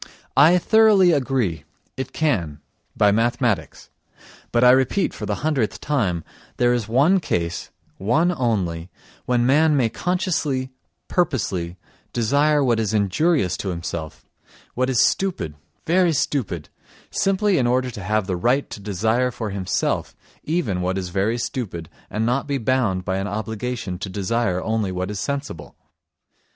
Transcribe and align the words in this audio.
I 0.35 0.57
thoroughly 0.57 1.11
agree, 1.11 1.63
it 1.95 2.11
can—by 2.11 3.11
mathematics. 3.11 3.91
But 4.51 4.63
I 4.63 4.71
repeat 4.71 5.13
for 5.13 5.27
the 5.27 5.43
hundredth 5.45 5.79
time, 5.79 6.23
there 6.57 6.73
is 6.73 6.87
one 6.87 7.19
case, 7.19 7.69
one 7.99 8.33
only, 8.35 8.89
when 9.27 9.45
man 9.45 9.77
may 9.77 9.89
consciously, 9.89 10.71
purposely, 11.07 11.77
desire 12.13 12.63
what 12.63 12.79
is 12.79 12.95
injurious 12.95 13.55
to 13.57 13.69
himself, 13.69 14.25
what 14.73 14.89
is 14.89 14.99
stupid, 15.05 15.53
very 15.85 16.13
stupid—simply 16.13 17.59
in 17.59 17.67
order 17.67 17.91
to 17.91 18.01
have 18.01 18.25
the 18.25 18.35
right 18.35 18.67
to 18.71 18.79
desire 18.79 19.29
for 19.29 19.51
himself 19.51 20.15
even 20.43 20.81
what 20.81 20.97
is 20.97 21.09
very 21.09 21.37
stupid 21.37 21.89
and 22.09 22.25
not 22.25 22.39
to 22.39 22.47
be 22.47 22.57
bound 22.57 23.05
by 23.05 23.17
an 23.17 23.27
obligation 23.27 23.99
to 23.99 24.09
desire 24.09 24.63
only 24.63 24.91
what 24.91 25.11
is 25.11 25.19
sensible. 25.19 25.75